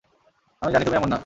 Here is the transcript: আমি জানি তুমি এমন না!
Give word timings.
আমি 0.61 0.71
জানি 0.73 0.83
তুমি 0.85 0.97
এমন 0.97 1.09
না! 1.09 1.17